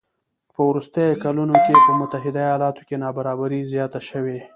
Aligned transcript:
په 0.53 0.61
وروستیو 0.69 1.19
کلونو 1.23 1.55
کې 1.65 1.75
په 1.85 1.91
متحده 1.99 2.41
ایالاتو 2.45 2.81
کې 2.87 2.95
نابرابري 3.03 3.59
زیاته 3.71 3.99
شوې 4.09 4.39